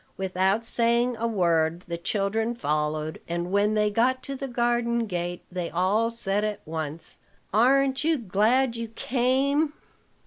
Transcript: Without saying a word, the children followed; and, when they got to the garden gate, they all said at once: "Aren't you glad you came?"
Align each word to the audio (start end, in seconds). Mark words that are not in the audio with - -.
Without 0.17 0.65
saying 0.65 1.15
a 1.17 1.27
word, 1.27 1.81
the 1.81 1.95
children 1.95 2.55
followed; 2.55 3.21
and, 3.27 3.51
when 3.51 3.75
they 3.75 3.91
got 3.91 4.23
to 4.23 4.35
the 4.35 4.47
garden 4.47 5.05
gate, 5.05 5.43
they 5.51 5.69
all 5.69 6.09
said 6.09 6.43
at 6.43 6.61
once: 6.65 7.19
"Aren't 7.53 8.03
you 8.03 8.17
glad 8.17 8.75
you 8.75 8.87
came?" 8.87 9.73